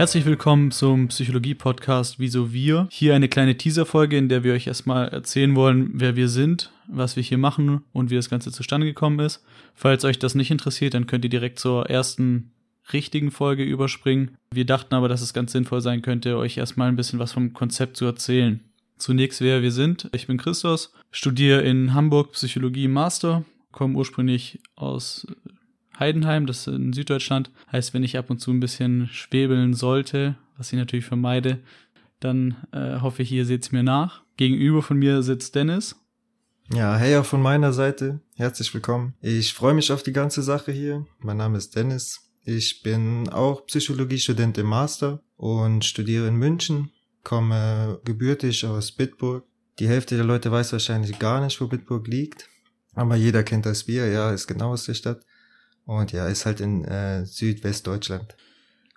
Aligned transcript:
Herzlich 0.00 0.24
willkommen 0.24 0.70
zum 0.70 1.08
Psychologie-Podcast 1.08 2.18
Wieso 2.18 2.54
Wir. 2.54 2.88
Hier 2.90 3.14
eine 3.14 3.28
kleine 3.28 3.58
Teaser-Folge, 3.58 4.16
in 4.16 4.30
der 4.30 4.44
wir 4.44 4.54
euch 4.54 4.66
erstmal 4.66 5.08
erzählen 5.08 5.54
wollen, 5.54 5.90
wer 5.92 6.16
wir 6.16 6.30
sind, 6.30 6.72
was 6.88 7.16
wir 7.16 7.22
hier 7.22 7.36
machen 7.36 7.82
und 7.92 8.08
wie 8.08 8.14
das 8.14 8.30
Ganze 8.30 8.50
zustande 8.50 8.86
gekommen 8.86 9.18
ist. 9.20 9.44
Falls 9.74 10.06
euch 10.06 10.18
das 10.18 10.34
nicht 10.34 10.50
interessiert, 10.50 10.94
dann 10.94 11.06
könnt 11.06 11.24
ihr 11.26 11.28
direkt 11.28 11.58
zur 11.58 11.90
ersten 11.90 12.50
richtigen 12.94 13.30
Folge 13.30 13.62
überspringen. 13.62 14.38
Wir 14.54 14.64
dachten 14.64 14.94
aber, 14.94 15.10
dass 15.10 15.20
es 15.20 15.34
ganz 15.34 15.52
sinnvoll 15.52 15.82
sein 15.82 16.00
könnte, 16.00 16.38
euch 16.38 16.56
erstmal 16.56 16.88
ein 16.88 16.96
bisschen 16.96 17.18
was 17.18 17.32
vom 17.32 17.52
Konzept 17.52 17.98
zu 17.98 18.06
erzählen. 18.06 18.60
Zunächst, 18.96 19.42
wer 19.42 19.60
wir 19.60 19.70
sind. 19.70 20.08
Ich 20.14 20.26
bin 20.26 20.38
Christos, 20.38 20.94
studiere 21.10 21.60
in 21.60 21.92
Hamburg 21.92 22.32
Psychologie 22.32 22.88
Master, 22.88 23.44
komme 23.70 23.98
ursprünglich 23.98 24.60
aus 24.76 25.26
Heidenheim, 26.00 26.46
das 26.46 26.66
in 26.66 26.92
Süddeutschland. 26.92 27.50
Heißt, 27.70 27.94
wenn 27.94 28.02
ich 28.02 28.18
ab 28.18 28.30
und 28.30 28.38
zu 28.38 28.50
ein 28.50 28.60
bisschen 28.60 29.08
schwebeln 29.12 29.74
sollte, 29.74 30.36
was 30.56 30.72
ich 30.72 30.78
natürlich 30.78 31.04
vermeide, 31.04 31.60
dann 32.18 32.56
äh, 32.72 33.00
hoffe 33.00 33.22
ich, 33.22 33.30
ihr 33.30 33.46
seht 33.46 33.62
es 33.62 33.72
mir 33.72 33.82
nach. 33.82 34.22
Gegenüber 34.36 34.82
von 34.82 34.98
mir 34.98 35.22
sitzt 35.22 35.54
Dennis. 35.54 35.96
Ja, 36.72 36.96
hey 36.96 37.16
auch 37.16 37.24
von 37.24 37.42
meiner 37.42 37.72
Seite. 37.72 38.20
Herzlich 38.36 38.72
willkommen. 38.72 39.14
Ich 39.20 39.52
freue 39.52 39.74
mich 39.74 39.92
auf 39.92 40.02
die 40.02 40.12
ganze 40.12 40.42
Sache 40.42 40.72
hier. 40.72 41.06
Mein 41.18 41.36
Name 41.36 41.58
ist 41.58 41.76
Dennis. 41.76 42.30
Ich 42.44 42.82
bin 42.82 43.28
auch 43.28 43.66
Psychologiestudent 43.66 44.56
im 44.56 44.66
Master 44.66 45.20
und 45.36 45.84
studiere 45.84 46.28
in 46.28 46.36
München, 46.36 46.90
komme 47.22 48.00
gebürtig 48.04 48.64
aus 48.64 48.92
Bitburg. 48.92 49.44
Die 49.78 49.88
Hälfte 49.88 50.16
der 50.16 50.24
Leute 50.24 50.50
weiß 50.50 50.72
wahrscheinlich 50.72 51.18
gar 51.18 51.44
nicht, 51.44 51.60
wo 51.60 51.66
Bitburg 51.66 52.06
liegt. 52.06 52.48
Aber 52.94 53.16
jeder 53.16 53.42
kennt 53.42 53.66
das 53.66 53.84
Bier, 53.84 54.06
ja, 54.06 54.30
ist 54.30 54.46
genau 54.46 54.72
aus 54.72 54.84
der 54.84 54.94
Stadt. 54.94 55.22
Und 55.90 56.12
ja, 56.12 56.28
ist 56.28 56.46
halt 56.46 56.60
in 56.60 56.84
äh, 56.84 57.26
Südwestdeutschland. 57.26 58.36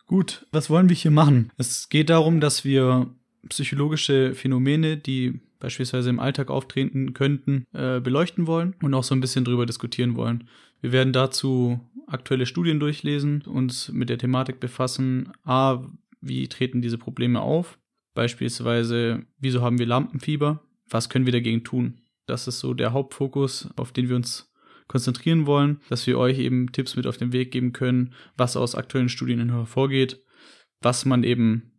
Gut, 0.06 0.46
was 0.52 0.70
wollen 0.70 0.90
wir 0.90 0.96
hier 0.96 1.10
machen? 1.10 1.52
Es 1.58 1.90
geht 1.90 2.12
darum, 2.12 2.40
dass 2.40 2.66
wir 2.66 3.08
psychologische 3.50 4.36
Phänomene, 4.36 4.98
die 4.98 5.42
beispielsweise 5.60 6.12
im 6.12 6.20
Alltag 6.20 6.52
auftreten 6.52 7.16
könnten, 7.16 7.66
äh, 7.74 8.00
beleuchten 8.00 8.46
wollen 8.46 8.76
und 8.84 8.94
auch 8.94 9.04
so 9.04 9.16
ein 9.16 9.22
bisschen 9.22 9.44
drüber 9.44 9.66
diskutieren 9.66 10.16
wollen. 10.16 10.48
Wir 10.82 10.92
werden 10.92 11.14
dazu 11.14 11.80
aktuelle 12.06 12.46
Studien 12.46 12.80
durchlesen, 12.80 13.42
uns 13.42 13.90
mit 13.90 14.10
der 14.10 14.20
Thematik 14.20 14.60
befassen. 14.60 15.34
A, 15.44 15.82
wie 16.22 16.48
treten 16.48 16.84
diese 16.84 17.00
Probleme 17.00 17.42
auf? 17.42 17.80
Beispielsweise, 18.14 19.26
wieso 19.40 19.64
haben 19.64 19.80
wir 19.80 19.88
Lampenfieber? 19.88 20.62
Was 20.92 21.10
können 21.10 21.26
wir 21.26 21.34
dagegen 21.34 21.64
tun? 21.64 22.02
Das 22.28 22.48
ist 22.48 22.60
so 22.60 22.76
der 22.76 22.94
Hauptfokus, 22.94 23.70
auf 23.78 23.94
den 23.94 24.10
wir 24.10 24.16
uns 24.16 24.53
konzentrieren 24.94 25.48
wollen, 25.48 25.82
dass 25.90 26.06
wir 26.06 26.20
euch 26.20 26.38
eben 26.38 26.72
Tipps 26.72 26.96
mit 26.96 27.08
auf 27.08 27.18
den 27.18 27.34
Weg 27.34 27.52
geben 27.52 27.74
können, 27.74 28.14
was 28.38 28.56
aus 28.56 28.76
aktuellen 28.76 29.10
Studien 29.10 29.50
hervorgeht, 29.50 30.22
was 30.82 31.04
man 31.04 31.24
eben 31.24 31.72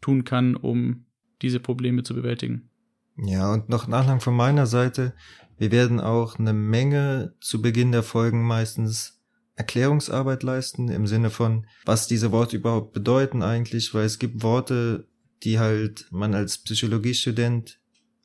tun 0.00 0.24
kann, 0.24 0.56
um 0.56 1.04
diese 1.42 1.60
Probleme 1.60 2.02
zu 2.02 2.14
bewältigen. 2.14 2.70
Ja, 3.18 3.52
und 3.52 3.68
noch 3.68 3.86
ein 3.86 3.92
Anhang 3.92 4.20
von 4.20 4.34
meiner 4.34 4.64
Seite. 4.64 5.14
Wir 5.58 5.70
werden 5.70 6.00
auch 6.00 6.38
eine 6.38 6.54
Menge 6.54 7.34
zu 7.42 7.60
Beginn 7.60 7.92
der 7.92 8.02
Folgen 8.02 8.42
meistens 8.42 9.22
Erklärungsarbeit 9.54 10.42
leisten 10.42 10.88
im 10.88 11.06
Sinne 11.06 11.28
von, 11.28 11.66
was 11.84 12.06
diese 12.06 12.32
Worte 12.32 12.56
überhaupt 12.56 12.94
bedeuten 12.94 13.42
eigentlich, 13.42 13.92
weil 13.92 14.06
es 14.06 14.18
gibt 14.18 14.42
Worte, 14.42 15.08
die 15.42 15.58
halt 15.58 16.06
man 16.10 16.32
als 16.32 16.56
Psychologiestudent 16.56 17.81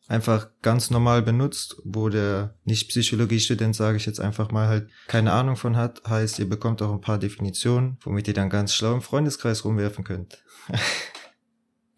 einfach 0.08 0.50
ganz 0.62 0.90
normal 0.90 1.22
benutzt, 1.22 1.82
wo 1.84 2.10
der 2.10 2.56
Nicht-Psychologiestudent, 2.64 3.76
sage 3.76 3.98
ich 3.98 4.06
jetzt 4.06 4.20
einfach 4.20 4.52
mal, 4.52 4.68
halt 4.68 4.90
keine 5.08 5.34
Ahnung 5.34 5.56
von 5.56 5.76
hat, 5.76 6.02
heißt, 6.08 6.40
ihr 6.40 6.50
bekommt 6.50 6.82
auch 6.82 6.92
ein 6.92 7.02
paar 7.02 7.20
Definitionen, 7.20 7.98
womit 8.02 8.28
ihr 8.28 8.34
dann 8.34 8.50
ganz 8.50 8.74
schlau 8.74 8.94
im 8.94 9.02
Freundeskreis 9.02 9.66
rumwerfen 9.66 10.04
könnt. 10.04 10.44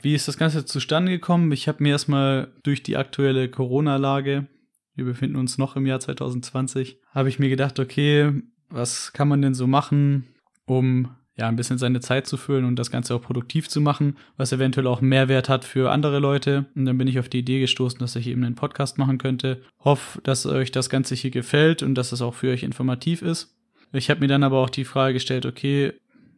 Wie 0.02 0.16
ist 0.16 0.28
das 0.28 0.38
Ganze 0.38 0.66
zustande 0.66 1.12
gekommen? 1.12 1.52
Ich 1.52 1.68
habe 1.68 1.84
mir 1.84 1.90
erstmal 1.90 2.54
durch 2.64 2.84
die 2.84 2.98
aktuelle 2.98 3.50
Corona-Lage, 3.50 4.48
wir 4.96 5.06
befinden 5.06 5.36
uns 5.36 5.58
noch 5.58 5.76
im 5.76 5.86
Jahr 5.86 6.00
2020, 6.00 7.00
habe 7.14 7.30
ich 7.30 7.38
mir 7.38 7.50
gedacht, 7.50 7.80
okay, 7.80 8.42
was 8.70 9.14
kann 9.14 9.28
man 9.28 9.42
denn 9.42 9.54
so 9.54 9.68
machen, 9.68 10.28
um 10.66 11.16
ja 11.40 11.48
ein 11.48 11.56
bisschen 11.56 11.78
seine 11.78 12.02
Zeit 12.02 12.28
zu 12.28 12.38
füllen 12.38 12.66
und 12.66 12.76
das 12.76 12.92
Ganze 12.92 13.16
auch 13.16 13.22
produktiv 13.22 13.70
zu 13.70 13.82
machen, 13.82 14.18
was 14.38 14.52
eventuell 14.52 14.88
auch 14.88 15.02
Mehrwert 15.02 15.50
hat 15.50 15.66
für 15.66 15.92
andere 15.92 16.20
Leute. 16.20 16.66
Und 16.76 16.86
dann 16.86 16.98
bin 16.98 17.08
ich 17.08 17.18
auf 17.18 17.30
die 17.30 17.40
Idee 17.40 17.60
gestoßen, 17.60 18.00
dass 18.00 18.16
ich 18.16 18.28
eben 18.28 18.44
einen 18.44 18.56
Podcast 18.56 18.98
machen 18.98 19.18
könnte. 19.18 19.62
Hoff, 19.84 20.20
dass 20.24 20.46
euch 20.46 20.72
das 20.72 20.90
Ganze 20.90 21.16
hier 21.16 21.32
gefällt 21.32 21.82
und 21.82 21.96
dass 21.96 22.12
es 22.12 22.22
auch 22.22 22.34
für 22.34 22.52
euch 22.52 22.64
informativ 22.64 23.22
ist. 23.22 23.56
Ich 23.92 24.10
habe 24.10 24.20
mir 24.20 24.28
dann 24.28 24.44
aber 24.44 24.60
auch 24.60 24.70
die 24.70 24.86
Frage 24.86 25.14
gestellt, 25.14 25.46
okay, 25.46 25.94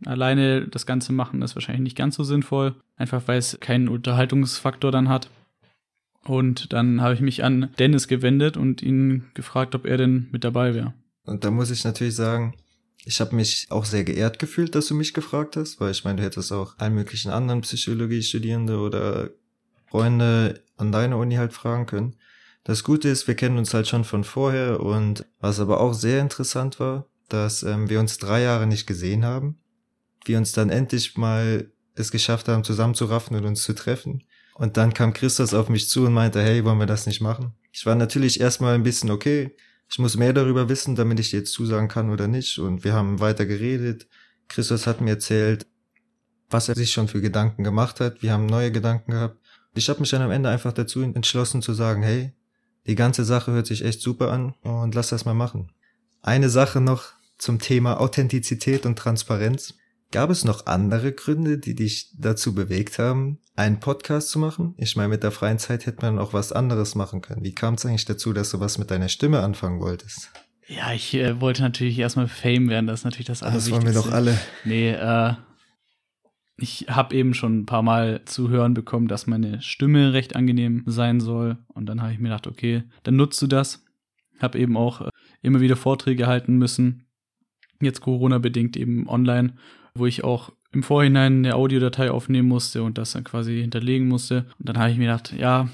alleine 0.05 0.67
das 0.67 0.85
Ganze 0.85 1.13
machen 1.13 1.41
ist 1.41 1.55
wahrscheinlich 1.55 1.83
nicht 1.83 1.97
ganz 1.97 2.15
so 2.15 2.23
sinnvoll, 2.23 2.75
einfach 2.95 3.23
weil 3.25 3.37
es 3.37 3.59
keinen 3.59 3.89
Unterhaltungsfaktor 3.89 4.91
dann 4.91 5.09
hat. 5.09 5.29
Und 6.23 6.71
dann 6.71 7.01
habe 7.01 7.15
ich 7.15 7.21
mich 7.21 7.43
an 7.43 7.69
Dennis 7.79 8.07
gewendet 8.07 8.55
und 8.55 8.81
ihn 8.83 9.25
gefragt, 9.33 9.73
ob 9.73 9.85
er 9.85 9.97
denn 9.97 10.27
mit 10.31 10.43
dabei 10.43 10.75
wäre. 10.75 10.93
Und 11.25 11.43
da 11.43 11.51
muss 11.51 11.71
ich 11.71 11.83
natürlich 11.83 12.15
sagen, 12.15 12.53
ich 13.05 13.19
habe 13.19 13.35
mich 13.35 13.67
auch 13.69 13.85
sehr 13.85 14.03
geehrt 14.03 14.39
gefühlt, 14.39 14.75
dass 14.75 14.87
du 14.87 14.95
mich 14.95 15.13
gefragt 15.13 15.57
hast, 15.57 15.79
weil 15.79 15.91
ich 15.91 16.03
meine, 16.03 16.17
du 16.17 16.23
hättest 16.23 16.51
auch 16.51 16.77
allen 16.77 16.95
möglichen 16.95 17.31
anderen 17.31 17.61
Psychologie-Studierende 17.61 18.77
oder 18.77 19.29
Freunde 19.89 20.63
an 20.77 20.91
deiner 20.91 21.17
Uni 21.17 21.35
halt 21.35 21.53
fragen 21.53 21.85
können. 21.85 22.15
Das 22.63 22.83
Gute 22.83 23.09
ist, 23.09 23.27
wir 23.27 23.35
kennen 23.35 23.57
uns 23.57 23.73
halt 23.73 23.87
schon 23.87 24.03
von 24.03 24.23
vorher 24.23 24.79
und 24.81 25.25
was 25.39 25.59
aber 25.59 25.79
auch 25.79 25.93
sehr 25.93 26.21
interessant 26.21 26.79
war, 26.79 27.07
dass 27.27 27.63
ähm, 27.63 27.89
wir 27.89 27.99
uns 27.99 28.17
drei 28.17 28.41
Jahre 28.41 28.67
nicht 28.67 28.85
gesehen 28.85 29.25
haben 29.25 29.57
wir 30.25 30.37
uns 30.37 30.51
dann 30.51 30.69
endlich 30.69 31.17
mal 31.17 31.71
es 31.95 32.11
geschafft 32.11 32.47
haben, 32.47 32.63
zusammenzuraffen 32.63 33.35
und 33.35 33.45
uns 33.45 33.63
zu 33.63 33.73
treffen. 33.73 34.23
Und 34.55 34.77
dann 34.77 34.93
kam 34.93 35.13
Christus 35.13 35.53
auf 35.53 35.69
mich 35.69 35.89
zu 35.89 36.05
und 36.05 36.13
meinte, 36.13 36.41
hey, 36.41 36.63
wollen 36.63 36.79
wir 36.79 36.85
das 36.85 37.05
nicht 37.05 37.21
machen? 37.21 37.53
Ich 37.71 37.85
war 37.85 37.95
natürlich 37.95 38.39
erstmal 38.39 38.75
ein 38.75 38.83
bisschen 38.83 39.09
okay. 39.09 39.55
Ich 39.91 39.99
muss 39.99 40.15
mehr 40.15 40.31
darüber 40.31 40.69
wissen, 40.69 40.95
damit 40.95 41.19
ich 41.19 41.31
dir 41.31 41.39
jetzt 41.39 41.51
zusagen 41.51 41.89
kann 41.89 42.09
oder 42.09 42.29
nicht. 42.29 42.57
Und 42.59 42.85
wir 42.85 42.93
haben 42.93 43.19
weiter 43.19 43.45
geredet. 43.45 44.07
Christus 44.47 44.87
hat 44.87 45.01
mir 45.01 45.11
erzählt, 45.11 45.67
was 46.49 46.69
er 46.69 46.75
sich 46.75 46.93
schon 46.93 47.09
für 47.09 47.19
Gedanken 47.19 47.65
gemacht 47.65 47.99
hat. 47.99 48.21
Wir 48.21 48.31
haben 48.31 48.45
neue 48.45 48.71
Gedanken 48.71 49.11
gehabt. 49.11 49.37
Ich 49.73 49.89
habe 49.89 49.99
mich 49.99 50.09
dann 50.09 50.21
am 50.21 50.31
Ende 50.31 50.49
einfach 50.49 50.71
dazu 50.71 51.01
entschlossen 51.01 51.61
zu 51.61 51.73
sagen, 51.73 52.03
hey, 52.03 52.33
die 52.87 52.95
ganze 52.95 53.25
Sache 53.25 53.51
hört 53.51 53.67
sich 53.67 53.83
echt 53.83 54.01
super 54.01 54.31
an 54.31 54.53
und 54.61 54.95
lass 54.95 55.09
das 55.09 55.25
mal 55.25 55.33
machen. 55.33 55.71
Eine 56.21 56.49
Sache 56.49 56.79
noch 56.79 57.13
zum 57.37 57.59
Thema 57.59 57.99
Authentizität 57.99 58.85
und 58.85 58.97
Transparenz. 58.97 59.75
Gab 60.11 60.29
es 60.29 60.43
noch 60.43 60.65
andere 60.65 61.13
Gründe, 61.13 61.57
die 61.57 61.73
dich 61.73 62.11
dazu 62.17 62.53
bewegt 62.53 62.99
haben, 62.99 63.39
einen 63.55 63.79
Podcast 63.79 64.29
zu 64.29 64.39
machen? 64.39 64.75
Ich 64.77 64.97
meine, 64.97 65.07
mit 65.07 65.23
der 65.23 65.31
freien 65.31 65.57
Zeit 65.57 65.85
hätte 65.85 66.05
man 66.05 66.19
auch 66.19 66.33
was 66.33 66.51
anderes 66.51 66.95
machen 66.95 67.21
können. 67.21 67.45
Wie 67.45 67.55
kam 67.55 67.75
es 67.75 67.85
eigentlich 67.85 68.03
dazu, 68.03 68.33
dass 68.33 68.51
du 68.51 68.59
was 68.59 68.77
mit 68.77 68.91
deiner 68.91 69.07
Stimme 69.07 69.39
anfangen 69.39 69.79
wolltest? 69.79 70.29
Ja, 70.67 70.91
ich 70.91 71.13
äh, 71.13 71.39
wollte 71.39 71.61
natürlich 71.61 71.97
erstmal 71.97 72.27
Fame 72.27 72.67
werden, 72.67 72.87
das 72.87 73.01
ist 73.01 73.03
natürlich 73.05 73.27
das 73.27 73.41
Allerwichtigste. 73.41 73.85
Das 73.85 73.85
wollen 73.85 73.95
wir 73.95 74.01
doch 74.01 74.11
alle. 74.11 74.37
Nee, 74.65 74.91
äh, 74.91 75.33
ich 76.57 76.87
habe 76.89 77.15
eben 77.15 77.33
schon 77.33 77.59
ein 77.59 77.65
paar 77.65 77.81
Mal 77.81 78.25
zu 78.25 78.49
hören 78.49 78.73
bekommen, 78.73 79.07
dass 79.07 79.27
meine 79.27 79.61
Stimme 79.61 80.11
recht 80.11 80.35
angenehm 80.35 80.83
sein 80.87 81.21
soll. 81.21 81.57
Und 81.69 81.85
dann 81.85 82.01
habe 82.01 82.11
ich 82.11 82.19
mir 82.19 82.29
gedacht, 82.29 82.47
okay, 82.47 82.83
dann 83.03 83.15
nutzt 83.15 83.41
du 83.41 83.47
das. 83.47 83.85
Habe 84.41 84.59
eben 84.59 84.75
auch 84.75 85.01
äh, 85.01 85.09
immer 85.41 85.61
wieder 85.61 85.77
Vorträge 85.77 86.27
halten 86.27 86.57
müssen. 86.57 87.07
Jetzt 87.79 88.01
Corona-bedingt 88.01 88.75
eben 88.75 89.07
online 89.07 89.55
wo 89.95 90.05
ich 90.05 90.23
auch 90.23 90.51
im 90.71 90.83
Vorhinein 90.83 91.37
eine 91.37 91.55
Audiodatei 91.55 92.11
aufnehmen 92.11 92.47
musste 92.47 92.83
und 92.83 92.97
das 92.97 93.11
dann 93.11 93.23
quasi 93.23 93.59
hinterlegen 93.59 94.07
musste. 94.07 94.45
Und 94.57 94.69
dann 94.69 94.77
habe 94.77 94.91
ich 94.91 94.97
mir 94.97 95.07
gedacht, 95.07 95.33
ja, 95.33 95.69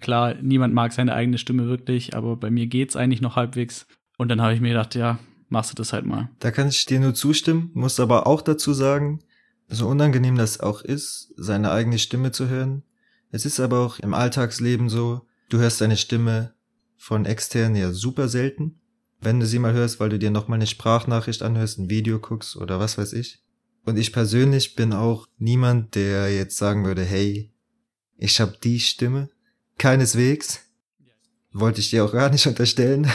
klar, 0.00 0.34
niemand 0.42 0.74
mag 0.74 0.92
seine 0.92 1.14
eigene 1.14 1.38
Stimme 1.38 1.66
wirklich, 1.66 2.14
aber 2.14 2.36
bei 2.36 2.50
mir 2.50 2.66
geht's 2.66 2.96
eigentlich 2.96 3.22
noch 3.22 3.36
halbwegs. 3.36 3.86
Und 4.18 4.28
dann 4.28 4.42
habe 4.42 4.54
ich 4.54 4.60
mir 4.60 4.68
gedacht, 4.68 4.94
ja, 4.94 5.18
machst 5.48 5.70
du 5.70 5.74
das 5.74 5.92
halt 5.92 6.04
mal. 6.04 6.30
Da 6.40 6.50
kann 6.50 6.68
ich 6.68 6.84
dir 6.84 7.00
nur 7.00 7.14
zustimmen, 7.14 7.70
muss 7.74 8.00
aber 8.00 8.26
auch 8.26 8.42
dazu 8.42 8.72
sagen, 8.74 9.20
so 9.68 9.88
unangenehm 9.88 10.36
das 10.36 10.60
auch 10.60 10.82
ist, 10.82 11.32
seine 11.36 11.70
eigene 11.70 11.98
Stimme 11.98 12.30
zu 12.32 12.48
hören. 12.48 12.82
Es 13.30 13.46
ist 13.46 13.60
aber 13.60 13.80
auch 13.80 13.98
im 14.00 14.12
Alltagsleben 14.12 14.90
so, 14.90 15.22
du 15.48 15.58
hörst 15.58 15.80
deine 15.80 15.96
Stimme 15.96 16.52
von 16.98 17.24
extern 17.24 17.74
ja 17.74 17.92
super 17.92 18.28
selten. 18.28 18.80
Wenn 19.20 19.40
du 19.40 19.46
sie 19.46 19.58
mal 19.58 19.72
hörst, 19.72 20.00
weil 20.00 20.10
du 20.10 20.18
dir 20.18 20.30
nochmal 20.30 20.56
eine 20.58 20.66
Sprachnachricht 20.66 21.42
anhörst, 21.42 21.78
ein 21.78 21.88
Video 21.88 22.18
guckst 22.18 22.56
oder 22.56 22.80
was 22.80 22.98
weiß 22.98 23.12
ich. 23.14 23.42
Und 23.84 23.96
ich 23.98 24.12
persönlich 24.12 24.76
bin 24.76 24.92
auch 24.92 25.26
niemand, 25.38 25.94
der 25.94 26.32
jetzt 26.34 26.56
sagen 26.56 26.84
würde, 26.84 27.02
hey, 27.02 27.50
ich 28.16 28.40
habe 28.40 28.56
die 28.62 28.78
Stimme. 28.78 29.28
Keineswegs. 29.78 30.60
Wollte 31.52 31.80
ich 31.80 31.90
dir 31.90 32.04
auch 32.04 32.12
gar 32.12 32.30
nicht 32.30 32.46
unterstellen. 32.46 33.10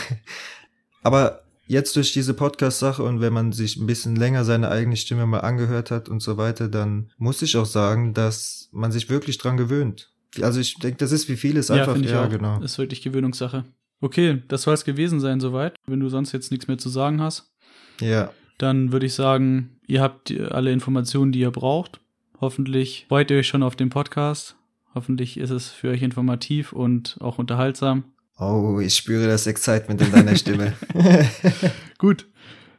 Aber 1.03 1.43
jetzt 1.67 1.95
durch 1.95 2.11
diese 2.11 2.33
Podcast-Sache 2.33 3.01
und 3.01 3.21
wenn 3.21 3.33
man 3.33 3.53
sich 3.53 3.77
ein 3.77 3.87
bisschen 3.87 4.15
länger 4.15 4.43
seine 4.43 4.69
eigene 4.69 4.97
Stimme 4.97 5.25
mal 5.25 5.39
angehört 5.39 5.91
hat 5.91 6.09
und 6.09 6.21
so 6.21 6.37
weiter, 6.37 6.67
dann 6.67 7.11
muss 7.17 7.41
ich 7.41 7.55
auch 7.55 7.65
sagen, 7.65 8.13
dass 8.13 8.69
man 8.71 8.91
sich 8.91 9.09
wirklich 9.09 9.37
dran 9.37 9.57
gewöhnt. 9.57 10.11
Also 10.41 10.59
ich 10.59 10.75
denke, 10.75 10.97
das 10.97 11.13
ist 11.13 11.29
wie 11.29 11.37
vieles 11.37 11.71
einfach. 11.71 11.95
Ja, 11.97 12.11
ja, 12.11 12.25
auch. 12.25 12.29
genau. 12.29 12.61
Ist 12.61 12.77
wirklich 12.77 13.01
Gewöhnungssache. 13.01 13.63
Okay, 14.01 14.43
das 14.49 14.63
soll 14.63 14.73
es 14.73 14.83
gewesen 14.83 15.19
sein 15.21 15.39
soweit. 15.39 15.75
Wenn 15.87 16.01
du 16.01 16.09
sonst 16.09 16.33
jetzt 16.33 16.51
nichts 16.51 16.67
mehr 16.67 16.77
zu 16.77 16.89
sagen 16.89 17.21
hast. 17.21 17.53
Ja 18.01 18.31
dann 18.57 18.91
würde 18.91 19.05
ich 19.05 19.13
sagen, 19.13 19.76
ihr 19.87 20.01
habt 20.01 20.31
alle 20.51 20.71
Informationen, 20.71 21.31
die 21.31 21.39
ihr 21.39 21.51
braucht. 21.51 21.99
Hoffentlich 22.39 23.05
freut 23.07 23.31
ihr 23.31 23.37
euch 23.37 23.47
schon 23.47 23.63
auf 23.63 23.75
den 23.75 23.89
Podcast. 23.89 24.55
Hoffentlich 24.93 25.37
ist 25.37 25.49
es 25.49 25.69
für 25.69 25.89
euch 25.89 26.01
informativ 26.01 26.73
und 26.73 27.17
auch 27.19 27.39
unterhaltsam. 27.39 28.03
Oh, 28.37 28.79
ich 28.79 28.95
spüre 28.95 29.27
das 29.27 29.47
Excitement 29.47 30.01
in 30.01 30.11
deiner 30.11 30.35
Stimme. 30.35 30.73
Gut, 31.97 32.27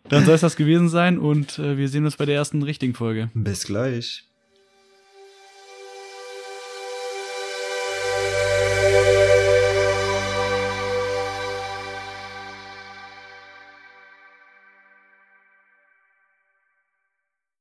dann 0.09 0.25
soll 0.25 0.35
es 0.35 0.41
das 0.41 0.57
gewesen 0.57 0.89
sein 0.89 1.19
und 1.19 1.59
äh, 1.59 1.77
wir 1.77 1.89
sehen 1.89 2.05
uns 2.05 2.17
bei 2.17 2.27
der 2.27 2.37
ersten 2.37 2.63
richtigen 2.63 2.95
Folge. 2.95 3.31
Bis 3.35 3.65
gleich. 3.65 4.28